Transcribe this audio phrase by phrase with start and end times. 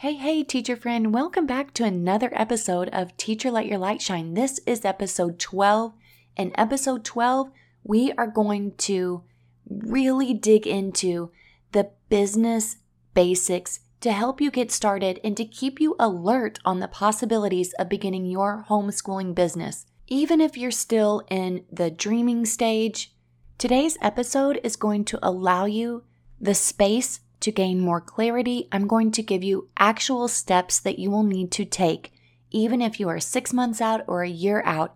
[0.00, 4.34] Hey, hey, teacher friend, welcome back to another episode of Teacher Let Your Light Shine.
[4.34, 5.92] This is episode 12.
[6.36, 7.50] In episode 12,
[7.82, 9.24] we are going to
[9.68, 11.32] really dig into
[11.72, 12.76] the business
[13.12, 17.88] basics to help you get started and to keep you alert on the possibilities of
[17.88, 19.84] beginning your homeschooling business.
[20.06, 23.16] Even if you're still in the dreaming stage,
[23.58, 26.04] today's episode is going to allow you
[26.40, 27.18] the space
[27.48, 28.68] to gain more clarity.
[28.70, 32.12] I'm going to give you actual steps that you will need to take,
[32.50, 34.94] even if you are six months out or a year out.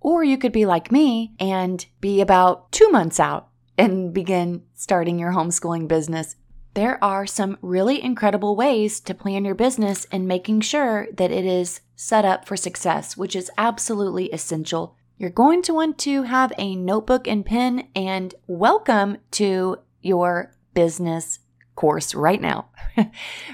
[0.00, 3.48] Or you could be like me and be about two months out
[3.78, 6.36] and begin starting your homeschooling business
[6.74, 11.44] there are some really incredible ways to plan your business and making sure that it
[11.44, 14.96] is set up for success, which is absolutely essential.
[15.16, 21.38] You're going to want to have a notebook and pen and welcome to your business
[21.74, 22.68] course right now.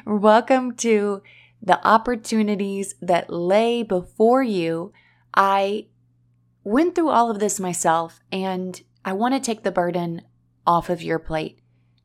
[0.07, 1.23] welcome to
[1.63, 4.93] the opportunities that lay before you.
[5.35, 5.87] I
[6.65, 10.23] went through all of this myself and I want to take the burden
[10.67, 11.59] off of your plate.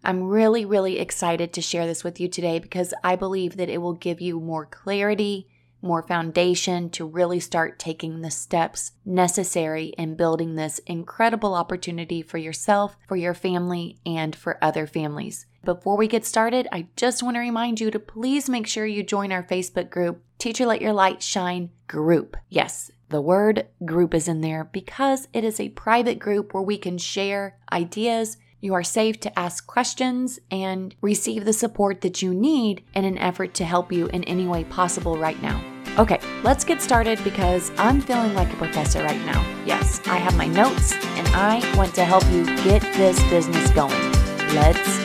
[0.03, 3.79] I'm really, really excited to share this with you today because I believe that it
[3.79, 5.47] will give you more clarity,
[5.81, 12.37] more foundation to really start taking the steps necessary in building this incredible opportunity for
[12.37, 15.47] yourself, for your family, and for other families.
[15.65, 19.01] Before we get started, I just want to remind you to please make sure you
[19.01, 22.37] join our Facebook group, Teacher Let Your Light Shine Group.
[22.49, 26.77] Yes, the word group is in there because it is a private group where we
[26.77, 32.33] can share ideas you are safe to ask questions and receive the support that you
[32.33, 35.63] need in an effort to help you in any way possible right now.
[35.97, 39.43] Okay, let's get started because I'm feeling like a professor right now.
[39.65, 44.11] Yes, I have my notes and I want to help you get this business going.
[44.53, 45.04] Let's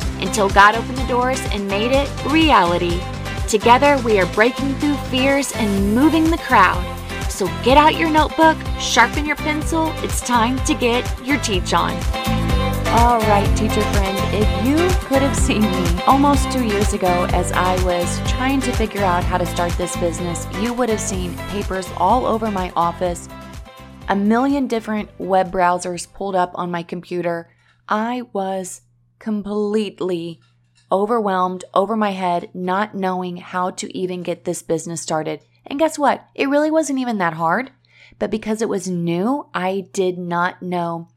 [0.21, 3.01] until God opened the doors and made it reality.
[3.47, 6.81] Together, we are breaking through fears and moving the crowd.
[7.29, 9.91] So get out your notebook, sharpen your pencil.
[9.97, 11.91] It's time to get your teach on.
[12.93, 14.75] All right, teacher friend, if you
[15.07, 19.23] could have seen me almost two years ago as I was trying to figure out
[19.23, 23.29] how to start this business, you would have seen papers all over my office,
[24.09, 27.49] a million different web browsers pulled up on my computer.
[27.87, 28.81] I was
[29.21, 30.41] completely
[30.91, 35.39] overwhelmed, over my head, not knowing how to even get this business started.
[35.65, 36.27] And guess what?
[36.35, 37.71] It really wasn't even that hard.
[38.19, 41.07] But because it was new, I did not know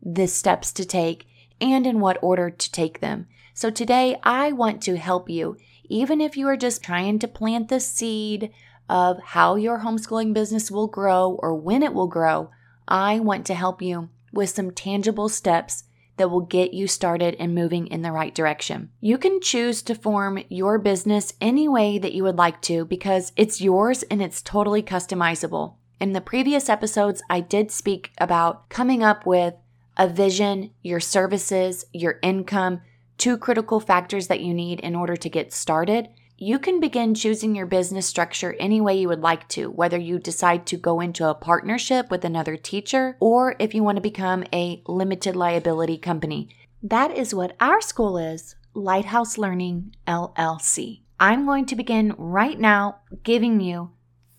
[0.00, 1.26] the steps to take
[1.60, 3.26] and in what order to take them.
[3.52, 5.56] So today I want to help you,
[5.88, 8.50] even if you are just trying to plant the seed
[8.88, 12.50] of how your homeschooling business will grow or when it will grow.
[12.86, 15.84] I want to help you with some tangible steps
[16.18, 18.90] that will get you started and moving in the right direction.
[19.00, 23.32] You can choose to form your business any way that you would like to because
[23.36, 25.74] it's yours and it's totally customizable.
[26.00, 29.54] In the previous episodes, I did speak about coming up with
[29.96, 32.82] a vision, your services, your income,
[33.16, 36.08] two critical factors that you need in order to get started,
[36.40, 40.20] you can begin choosing your business structure any way you would like to, whether you
[40.20, 44.44] decide to go into a partnership with another teacher or if you want to become
[44.52, 46.48] a limited liability company.
[46.80, 51.00] That is what our school is Lighthouse Learning LLC.
[51.18, 53.90] I'm going to begin right now giving you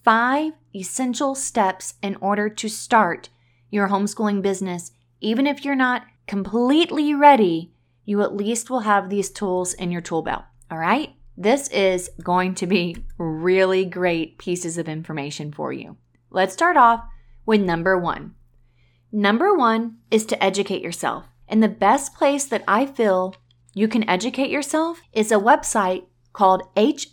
[0.05, 3.27] five essential steps in order to start
[3.69, 4.91] your homeschooling business
[5.21, 7.73] even if you're not completely ready,
[8.05, 10.43] you at least will have these tools in your tool belt.
[10.71, 11.13] All right?
[11.41, 15.95] This is going to be really great pieces of information for you.
[16.29, 17.05] Let's start off
[17.45, 18.35] with number one.
[19.09, 21.27] Number one is to educate yourself.
[21.47, 23.35] And the best place that I feel
[23.73, 27.07] you can educate yourself is a website called hslda.org.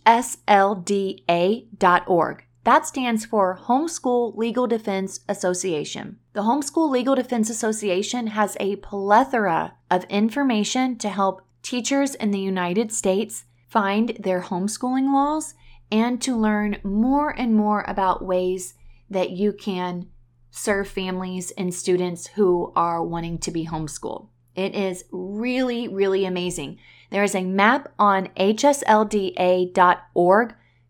[2.64, 6.18] That stands for Homeschool Legal Defense Association.
[6.32, 12.40] The Homeschool Legal Defense Association has a plethora of information to help teachers in the
[12.40, 15.54] United States find their homeschooling laws
[15.90, 18.74] and to learn more and more about ways
[19.08, 20.08] that you can
[20.50, 24.28] serve families and students who are wanting to be homeschooled.
[24.54, 26.78] It is really, really amazing.
[27.10, 29.74] There is a map on hslda.org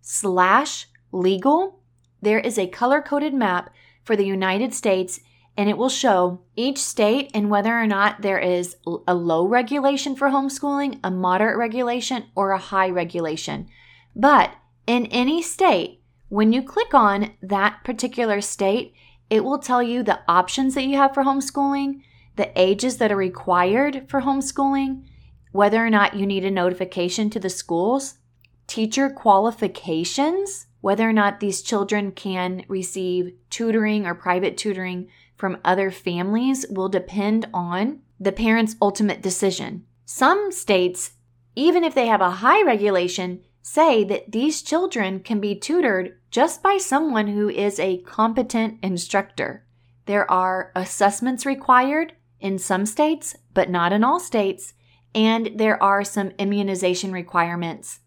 [0.00, 1.80] slash legal.
[2.22, 3.70] There is a color coded map
[4.04, 5.18] for the United States
[5.56, 8.76] and it will show each state and whether or not there is
[9.06, 13.68] a low regulation for homeschooling, a moderate regulation, or a high regulation.
[14.14, 14.52] But
[14.86, 18.94] in any state, when you click on that particular state,
[19.30, 22.02] it will tell you the options that you have for homeschooling,
[22.36, 25.04] the ages that are required for homeschooling,
[25.52, 28.18] whether or not you need a notification to the schools,
[28.66, 35.90] teacher qualifications, whether or not these children can receive tutoring or private tutoring from other
[35.90, 39.84] families will depend on the parent's ultimate decision.
[40.04, 41.12] Some states,
[41.54, 46.62] even if they have a high regulation, say that these children can be tutored just
[46.62, 49.66] by someone who is a competent instructor.
[50.06, 54.74] There are assessments required in some states, but not in all states,
[55.14, 58.00] and there are some immunization requirements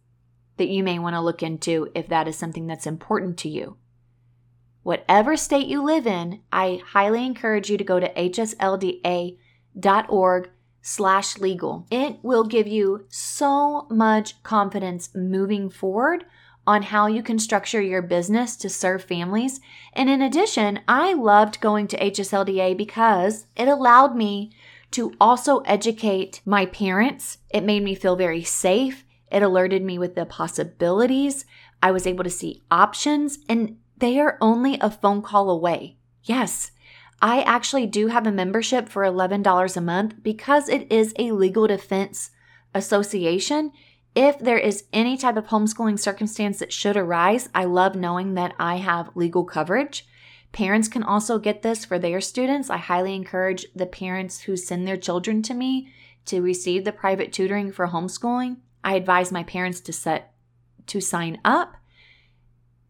[0.57, 3.77] that you may want to look into if that is something that's important to you.
[4.83, 9.39] Whatever state you live in, I highly encourage you to go to hslda.org
[10.81, 11.85] slash legal.
[11.91, 16.25] It will give you so much confidence moving forward
[16.65, 19.59] on how you can structure your business to serve families.
[19.93, 24.51] And in addition, I loved going to HSLDA because it allowed me
[24.91, 27.39] to also educate my parents.
[27.49, 29.03] It made me feel very safe.
[29.31, 31.45] It alerted me with the possibilities.
[31.81, 35.97] I was able to see options and they are only a phone call away.
[36.23, 36.71] Yes,
[37.21, 41.67] I actually do have a membership for $11 a month because it is a legal
[41.67, 42.31] defense
[42.73, 43.71] association.
[44.15, 48.53] If there is any type of homeschooling circumstance that should arise, I love knowing that
[48.57, 50.07] I have legal coverage.
[50.51, 52.69] Parents can also get this for their students.
[52.69, 55.89] I highly encourage the parents who send their children to me
[56.25, 58.57] to receive the private tutoring for homeschooling.
[58.83, 60.33] I advise my parents to set
[60.87, 61.75] to sign up.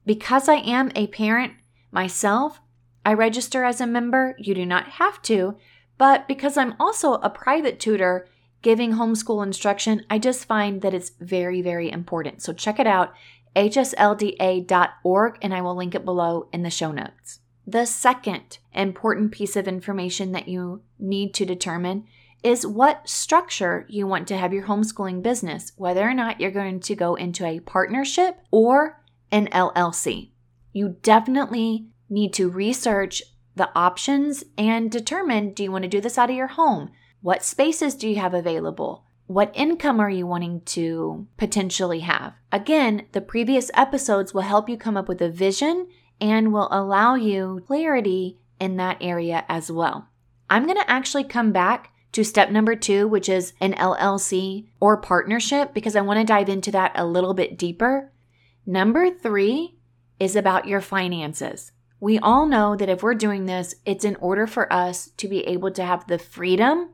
[0.09, 1.53] Because I am a parent
[1.91, 2.59] myself,
[3.05, 4.35] I register as a member.
[4.39, 5.55] You do not have to,
[5.99, 8.27] but because I'm also a private tutor
[8.63, 12.41] giving homeschool instruction, I just find that it's very, very important.
[12.41, 13.13] So check it out,
[13.55, 17.41] hslda.org, and I will link it below in the show notes.
[17.67, 22.05] The second important piece of information that you need to determine
[22.41, 26.79] is what structure you want to have your homeschooling business, whether or not you're going
[26.79, 28.98] to go into a partnership or
[29.31, 30.31] an LLC.
[30.73, 33.21] You definitely need to research
[33.55, 36.91] the options and determine do you want to do this out of your home?
[37.21, 39.05] What spaces do you have available?
[39.27, 42.33] What income are you wanting to potentially have?
[42.51, 45.87] Again, the previous episodes will help you come up with a vision
[46.19, 50.07] and will allow you clarity in that area as well.
[50.49, 54.97] I'm going to actually come back to step number two, which is an LLC or
[54.97, 58.11] partnership, because I want to dive into that a little bit deeper.
[58.65, 59.77] Number three
[60.19, 61.71] is about your finances.
[61.99, 65.45] We all know that if we're doing this, it's in order for us to be
[65.47, 66.91] able to have the freedom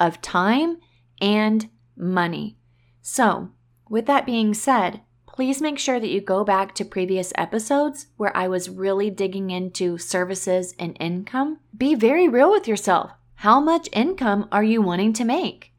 [0.00, 0.78] of time
[1.20, 2.58] and money.
[3.00, 3.50] So,
[3.88, 8.36] with that being said, please make sure that you go back to previous episodes where
[8.36, 11.60] I was really digging into services and income.
[11.76, 13.12] Be very real with yourself.
[13.36, 15.72] How much income are you wanting to make?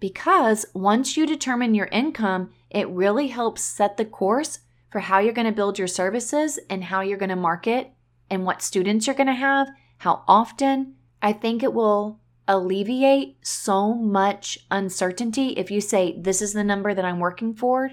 [0.00, 5.32] Because once you determine your income, it really helps set the course for how you're
[5.32, 7.92] going to build your services and how you're going to market
[8.30, 9.68] and what students you're going to have,
[9.98, 10.94] how often.
[11.20, 15.48] I think it will alleviate so much uncertainty.
[15.50, 17.90] If you say, This is the number that I'm working for,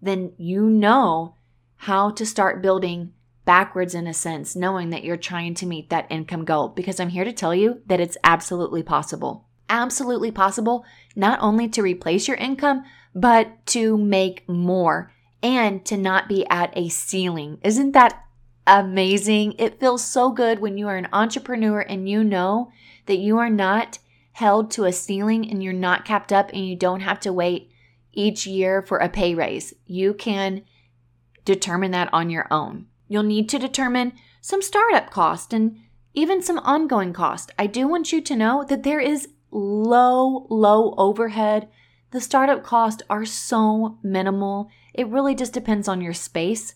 [0.00, 1.36] then you know
[1.76, 3.12] how to start building
[3.44, 6.68] backwards in a sense, knowing that you're trying to meet that income goal.
[6.68, 9.48] Because I'm here to tell you that it's absolutely possible.
[9.68, 10.84] Absolutely possible,
[11.16, 12.84] not only to replace your income,
[13.14, 17.58] but to make more and to not be at a ceiling.
[17.62, 18.24] Isn't that
[18.66, 19.54] amazing?
[19.58, 22.70] It feels so good when you are an entrepreneur and you know
[23.06, 23.98] that you are not
[24.32, 27.70] held to a ceiling and you're not capped up and you don't have to wait
[28.12, 29.74] each year for a pay raise.
[29.86, 30.62] You can
[31.44, 32.86] determine that on your own.
[33.08, 35.78] You'll need to determine some startup cost and
[36.14, 37.50] even some ongoing cost.
[37.58, 41.68] I do want you to know that there is low, low overhead
[42.12, 44.68] The startup costs are so minimal.
[44.92, 46.74] It really just depends on your space.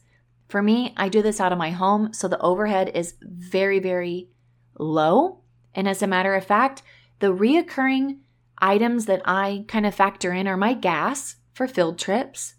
[0.48, 4.30] For me, I do this out of my home, so the overhead is very, very
[4.78, 5.40] low.
[5.74, 6.82] And as a matter of fact,
[7.18, 8.20] the reoccurring
[8.58, 12.54] items that I kind of factor in are my gas for field trips,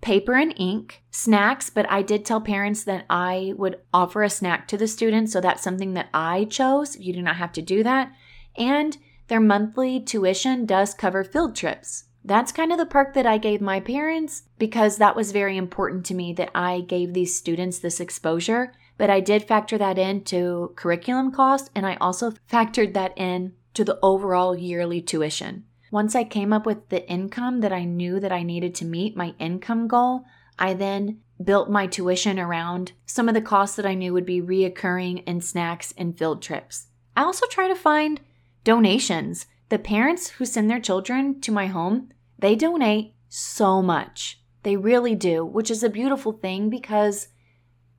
[0.00, 4.68] paper and ink, snacks, but I did tell parents that I would offer a snack
[4.68, 6.96] to the students, so that's something that I chose.
[6.96, 8.12] You do not have to do that.
[8.56, 8.96] And
[9.26, 12.04] their monthly tuition does cover field trips.
[12.24, 16.04] That's kind of the perk that I gave my parents because that was very important
[16.06, 18.72] to me that I gave these students this exposure.
[18.98, 23.84] But I did factor that into curriculum cost and I also factored that in to
[23.84, 25.64] the overall yearly tuition.
[25.90, 29.16] Once I came up with the income that I knew that I needed to meet
[29.16, 30.24] my income goal,
[30.58, 34.42] I then built my tuition around some of the costs that I knew would be
[34.42, 36.88] reoccurring in snacks and field trips.
[37.16, 38.20] I also try to find
[38.62, 39.46] donations.
[39.70, 44.42] The parents who send their children to my home, they donate so much.
[44.64, 47.28] They really do, which is a beautiful thing because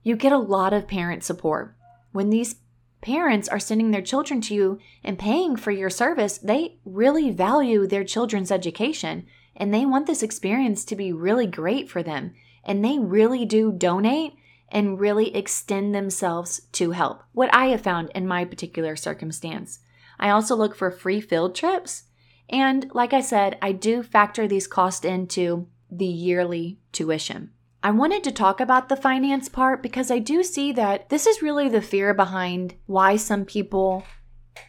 [0.02, 1.74] you get a lot of parent support.
[2.12, 2.56] When these
[3.00, 7.86] parents are sending their children to you and paying for your service, they really value
[7.86, 9.26] their children's education
[9.56, 12.34] and they want this experience to be really great for them.
[12.64, 14.34] And they really do donate
[14.68, 19.80] and really extend themselves to help, what I have found in my particular circumstance.
[20.22, 22.04] I also look for free field trips.
[22.48, 27.50] And like I said, I do factor these costs into the yearly tuition.
[27.82, 31.42] I wanted to talk about the finance part because I do see that this is
[31.42, 34.04] really the fear behind why some people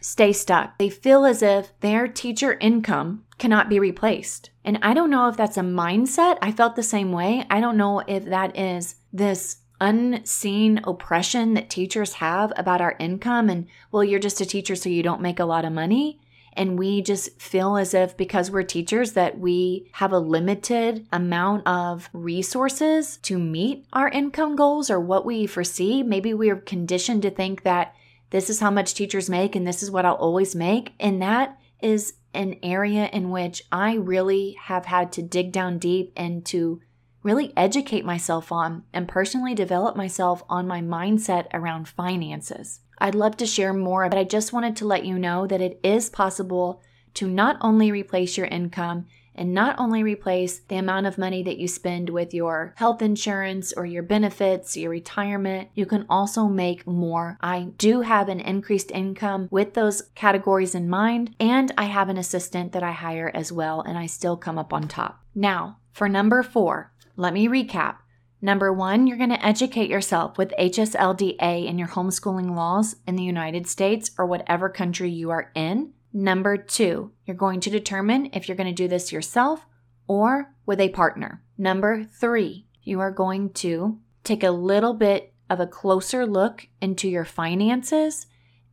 [0.00, 0.76] stay stuck.
[0.78, 4.50] They feel as if their teacher income cannot be replaced.
[4.64, 6.38] And I don't know if that's a mindset.
[6.42, 7.46] I felt the same way.
[7.48, 13.50] I don't know if that is this unseen oppression that teachers have about our income
[13.50, 16.20] and, well, you're just a teacher, so you don't make a lot of money
[16.56, 21.66] and we just feel as if because we're teachers that we have a limited amount
[21.66, 26.02] of resources to meet our income goals or what we foresee.
[26.02, 27.94] Maybe we're conditioned to think that
[28.30, 30.92] this is how much teachers make and this is what I'll always make.
[31.00, 36.12] And that is an area in which I really have had to dig down deep
[36.16, 36.80] and to
[37.24, 42.80] really educate myself on and personally develop myself on my mindset around finances.
[42.98, 45.80] I'd love to share more, but I just wanted to let you know that it
[45.82, 46.80] is possible
[47.14, 51.58] to not only replace your income and not only replace the amount of money that
[51.58, 56.86] you spend with your health insurance or your benefits, your retirement, you can also make
[56.86, 57.36] more.
[57.40, 62.18] I do have an increased income with those categories in mind, and I have an
[62.18, 65.20] assistant that I hire as well, and I still come up on top.
[65.34, 67.96] Now, for number four, let me recap.
[68.42, 73.22] Number one, you're going to educate yourself with HSLDA and your homeschooling laws in the
[73.22, 75.92] United States or whatever country you are in.
[76.12, 79.64] Number two, you're going to determine if you're going to do this yourself
[80.06, 81.42] or with a partner.
[81.56, 87.08] Number three, you are going to take a little bit of a closer look into
[87.08, 88.26] your finances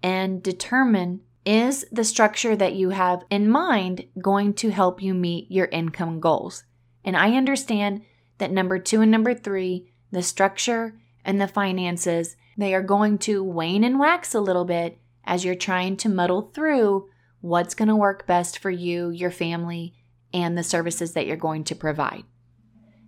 [0.03, 5.49] and determine is the structure that you have in mind going to help you meet
[5.49, 6.63] your income goals?
[7.03, 8.01] And I understand
[8.41, 13.43] that number two and number three, the structure and the finances, they are going to
[13.43, 17.07] wane and wax a little bit as you're trying to muddle through
[17.39, 19.93] what's going to work best for you, your family,
[20.33, 22.23] and the services that you're going to provide.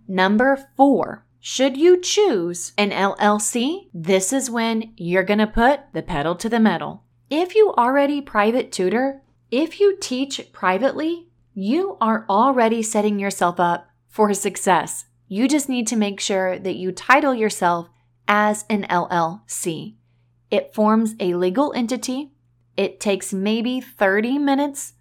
[0.06, 6.02] Number four, should you choose an LLC, this is when you're going to put the
[6.02, 7.02] pedal to the metal.
[7.28, 13.88] If you already private tutor, if you teach privately, you are already setting yourself up
[14.08, 15.06] for success.
[15.26, 17.88] You just need to make sure that you title yourself
[18.28, 19.94] as an LLC.
[20.50, 22.32] It forms a legal entity.
[22.76, 24.94] It takes maybe 30 minutes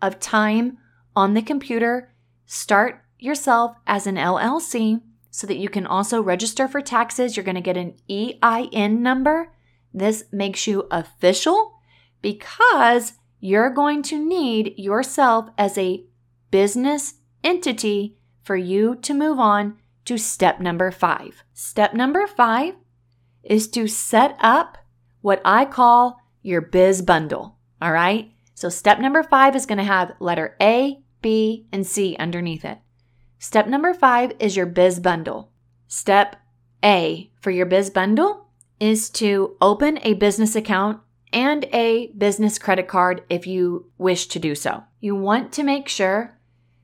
[0.00, 0.78] of time
[1.16, 2.12] on the computer.
[2.46, 5.00] Start yourself as an LLC
[5.30, 7.36] so that you can also register for taxes.
[7.36, 9.52] You're going to get an EIN number.
[9.94, 11.78] This makes you official
[12.20, 16.04] because you're going to need yourself as a
[16.50, 21.44] business entity for you to move on to step number five.
[21.52, 22.74] Step number five
[23.42, 24.78] is to set up
[25.20, 27.56] what I call your biz bundle.
[27.80, 28.30] All right.
[28.54, 32.78] So step number five is going to have letter A, B, and C underneath it.
[33.38, 35.50] Step number five is your biz bundle.
[35.88, 36.36] Step
[36.84, 41.00] A for your biz bundle is to open a business account
[41.32, 44.82] and a business credit card if you wish to do so.
[45.00, 46.38] You want to make sure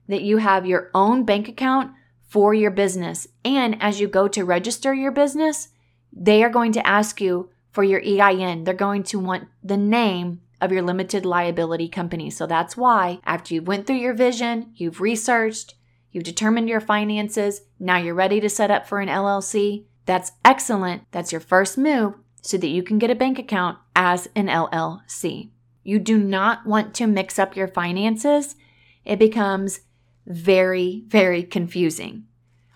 [0.09, 1.93] that you have your own bank account
[2.27, 3.29] for your business.
[3.45, 5.69] And as you go to register your business,
[6.13, 8.65] they are going to ask you for your EIN.
[8.65, 12.31] They're going to want the name of your limited liability company.
[12.31, 15.75] So that's why after you went through your vision, you've researched,
[16.11, 19.85] you've determined your finances, now you're ready to set up for an LLC.
[20.05, 21.03] That's excellent.
[21.13, 25.51] That's your first move so that you can get a bank account as an LLC.
[25.85, 28.57] You do not want to mix up your finances.
[29.05, 29.81] It becomes
[30.29, 32.25] very, very confusing.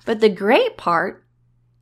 [0.04, 1.24] But the great part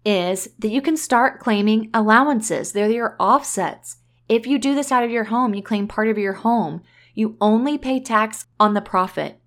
[0.05, 2.73] is that you can start claiming allowances.
[2.73, 3.97] They're your offsets.
[4.29, 6.83] If you do this out of your home, you claim part of your home.
[7.15, 9.41] You only pay tax on the profit.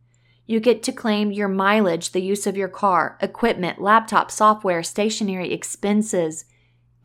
[0.46, 5.54] You get to claim your mileage, the use of your car, equipment, laptop, software, stationery,
[5.54, 6.46] expenses,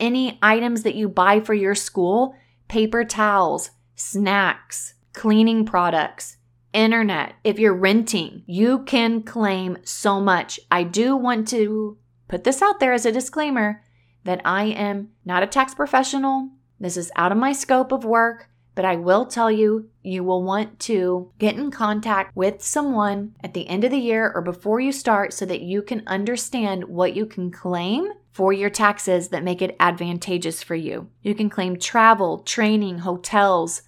[0.01, 2.35] any items that you buy for your school,
[2.69, 6.38] paper towels, snacks, cleaning products,
[6.73, 7.35] internet.
[7.45, 10.61] If you're renting, you can claim so much.
[10.71, 11.99] I do want to
[12.29, 13.83] put this out there as a disclaimer
[14.25, 16.51] that I am not a tax professional.
[16.79, 20.45] This is out of my scope of work, but I will tell you, you will
[20.45, 24.79] want to get in contact with someone at the end of the year or before
[24.79, 29.43] you start so that you can understand what you can claim for your taxes that
[29.43, 31.09] make it advantageous for you.
[31.23, 33.83] You can claim travel, training, hotels,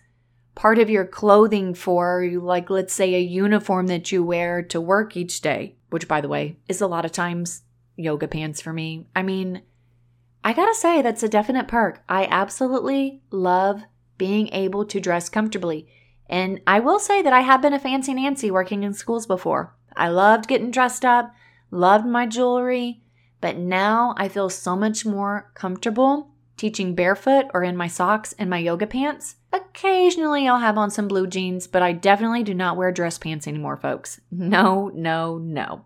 [0.61, 5.17] part of your clothing for, like, let's say, a uniform that you wear to work
[5.17, 7.63] each day, which, by the way, is a lot of times
[7.97, 9.07] yoga pants for me.
[9.17, 9.63] I mean,
[10.45, 12.03] I gotta say, that's a definite perk.
[12.11, 13.85] I absolutely love
[14.19, 15.89] being able to dress comfortably.
[16.29, 19.75] And I will say that I have been a fancy Nancy working in schools before.
[19.97, 21.35] I loved getting dressed up,
[21.71, 23.01] loved my jewelry,
[23.41, 28.51] but now I feel so much more comfortable teaching barefoot or in my socks and
[28.51, 29.37] my yoga pants.
[29.53, 33.49] Occasionally I'll have on some blue jeans, but I definitely do not wear dress pants
[33.49, 34.21] anymore, folks.
[34.31, 35.85] No, no, no.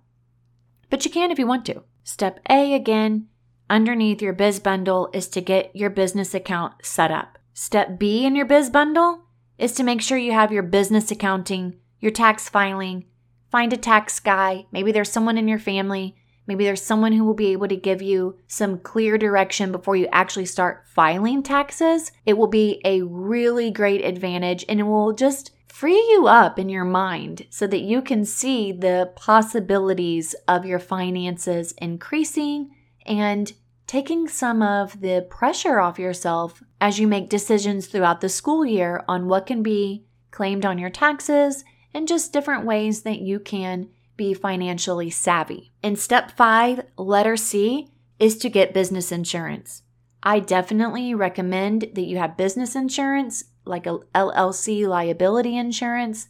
[0.90, 1.82] But you can if you want to.
[2.02, 3.28] Step A again,
[3.70, 7.38] underneath your biz bundle is to get your business account set up.
[7.54, 9.22] Step B in your biz bundle
[9.58, 13.06] is to make sure you have your business accounting, your tax filing,
[13.50, 14.66] find a tax guy.
[14.72, 18.02] Maybe there's someone in your family Maybe there's someone who will be able to give
[18.02, 22.12] you some clear direction before you actually start filing taxes.
[22.26, 26.68] It will be a really great advantage and it will just free you up in
[26.68, 32.70] your mind so that you can see the possibilities of your finances increasing
[33.06, 33.52] and
[33.86, 39.04] taking some of the pressure off yourself as you make decisions throughout the school year
[39.08, 43.88] on what can be claimed on your taxes and just different ways that you can
[44.16, 45.72] be financially savvy.
[45.82, 49.82] And step five, letter C, is to get business insurance.
[50.22, 56.28] I definitely recommend that you have business insurance, like a LLC liability insurance.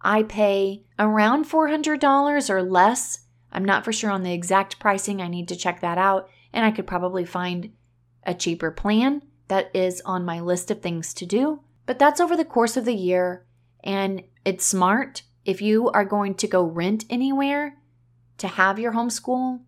[0.00, 3.20] I pay around $400 or less.
[3.52, 5.22] I'm not for sure on the exact pricing.
[5.22, 6.28] I need to check that out.
[6.52, 7.72] And I could probably find
[8.24, 9.22] a cheaper plan.
[9.48, 11.60] That is on my list of things to do.
[11.86, 13.46] But that's over the course of the year.
[13.84, 17.76] And it's smart if you are going to go rent anywhere
[18.38, 19.60] to have your homeschool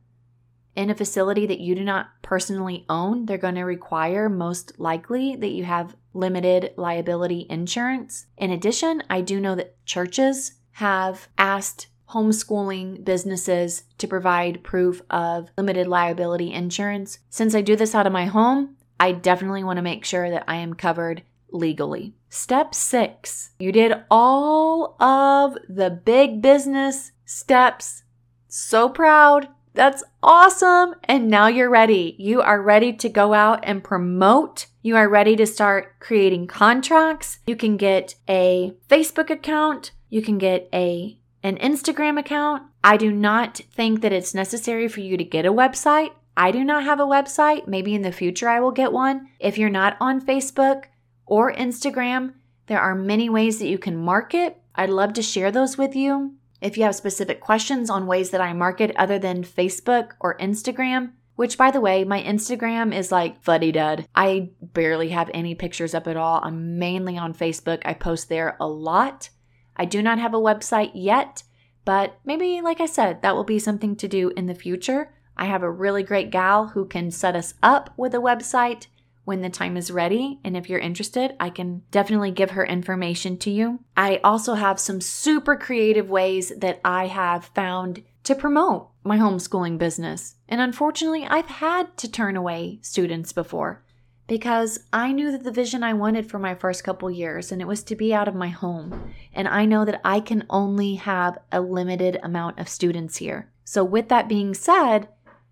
[0.74, 5.36] in a facility that you do not personally own, they're going to require most likely
[5.36, 8.26] that you have limited liability insurance.
[8.36, 15.50] In addition, I do know that churches have asked homeschooling businesses to provide proof of
[15.56, 17.20] limited liability insurance.
[17.30, 20.44] Since I do this out of my home, I definitely want to make sure that
[20.48, 22.14] I am covered legally.
[22.28, 28.02] Step six, you did all of the big business steps.
[28.48, 29.48] So proud.
[29.74, 30.94] That's awesome.
[31.04, 32.16] And now you're ready.
[32.18, 34.66] You are ready to go out and promote.
[34.82, 37.38] You are ready to start creating contracts.
[37.46, 39.92] You can get a Facebook account.
[40.08, 42.64] You can get a an Instagram account.
[42.82, 46.10] I do not think that it's necessary for you to get a website.
[46.36, 47.68] I do not have a website.
[47.68, 49.28] Maybe in the future I will get one.
[49.38, 50.84] If you're not on Facebook,
[51.28, 52.32] or Instagram.
[52.66, 54.60] There are many ways that you can market.
[54.74, 56.34] I'd love to share those with you.
[56.60, 61.12] If you have specific questions on ways that I market other than Facebook or Instagram,
[61.36, 64.06] which by the way, my Instagram is like fuddy dud.
[64.14, 66.40] I barely have any pictures up at all.
[66.42, 67.80] I'm mainly on Facebook.
[67.84, 69.30] I post there a lot.
[69.76, 71.44] I do not have a website yet,
[71.84, 75.14] but maybe, like I said, that will be something to do in the future.
[75.36, 78.88] I have a really great gal who can set us up with a website
[79.28, 80.40] when the time is ready.
[80.42, 83.80] And if you're interested, I can definitely give her information to you.
[83.94, 89.76] I also have some super creative ways that I have found to promote my homeschooling
[89.76, 90.36] business.
[90.48, 93.84] And unfortunately, I've had to turn away students before
[94.28, 97.68] because I knew that the vision I wanted for my first couple years and it
[97.68, 99.12] was to be out of my home.
[99.34, 103.50] And I know that I can only have a limited amount of students here.
[103.64, 105.08] So with that being said,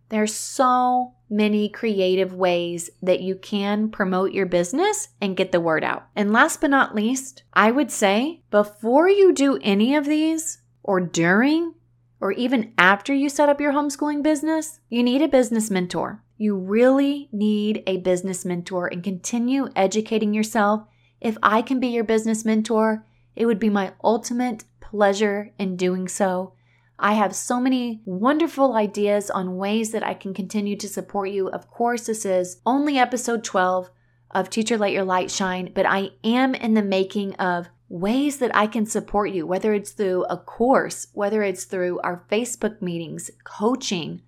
[0.09, 5.83] There's so many creative ways that you can promote your business and get the word
[5.83, 6.07] out.
[6.15, 11.01] And last but not least, I would say before you do any of these, or
[11.01, 11.75] during,
[12.21, 16.23] or even after you set up your homeschooling business, you need a business mentor.
[16.39, 20.87] You really need a business mentor and continue educating yourself.
[21.21, 26.07] If I can be your business mentor, it would be my ultimate pleasure in doing
[26.09, 26.53] so.
[26.99, 31.49] I have so many wonderful ideas on ways that I can continue to support you.
[31.49, 33.91] Of course, this is only episode 12
[34.31, 38.55] of Teacher Let Your Light Shine, but I am in the making of ways that
[38.57, 43.31] I can support you, whether it's through a course, whether it's through our Facebook meetings,
[43.45, 44.23] coaching,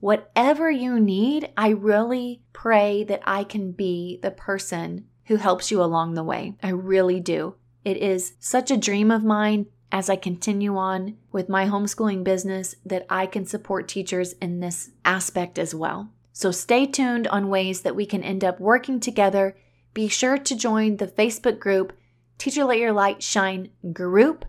[0.00, 1.50] whatever you need.
[1.56, 6.56] I really pray that I can be the person who helps you along the way.
[6.62, 7.56] I really do.
[7.84, 12.74] It is such a dream of mine as I continue on with my homeschooling business
[12.84, 16.10] that I can support teachers in this aspect as well.
[16.32, 19.56] So stay tuned on ways that we can end up working together.
[19.94, 21.92] Be sure to join the Facebook group,
[22.36, 24.44] Teacher Let Your Light Shine group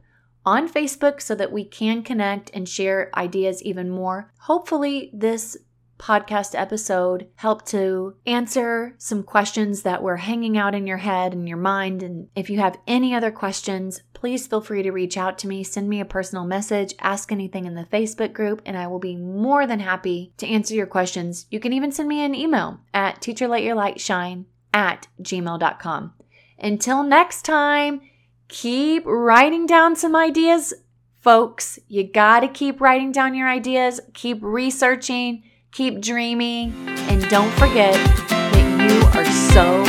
[0.46, 4.32] on Facebook so that we can connect and share ideas even more.
[4.42, 5.58] Hopefully, this
[6.00, 11.48] podcast episode helped to answer some questions that were hanging out in your head and
[11.48, 12.02] your mind.
[12.02, 15.64] And if you have any other questions, please feel free to reach out to me,
[15.64, 19.16] send me a personal message, ask anything in the Facebook group, and I will be
[19.16, 21.46] more than happy to answer your questions.
[21.50, 26.14] You can even send me an email at teacherletyourlightshine at gmail.com.
[26.60, 28.02] Until next time,
[28.50, 30.74] keep writing down some ideas.
[31.22, 37.94] Folks, you gotta keep writing down your ideas, keep researching, keep dreaming, and don't forget
[37.94, 39.86] that you are so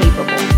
[0.00, 0.55] capable.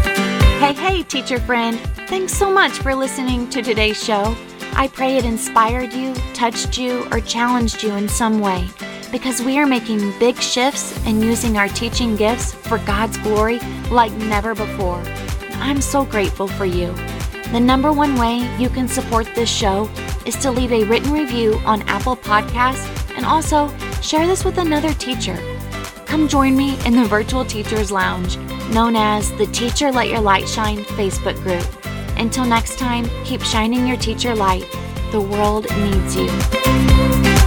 [0.59, 1.79] Hey, hey, teacher friend.
[2.09, 4.37] Thanks so much for listening to today's show.
[4.73, 8.69] I pray it inspired you, touched you, or challenged you in some way
[9.13, 13.61] because we are making big shifts and using our teaching gifts for God's glory
[13.93, 15.01] like never before.
[15.61, 16.93] I'm so grateful for you.
[17.53, 19.89] The number one way you can support this show
[20.27, 24.93] is to leave a written review on Apple Podcasts and also share this with another
[24.95, 25.39] teacher.
[26.05, 28.37] Come join me in the Virtual Teachers Lounge,
[28.71, 31.67] known as the Teacher Let Your Light Shine Facebook group.
[32.19, 34.67] Until next time, keep shining your teacher light.
[35.13, 37.38] The world needs you.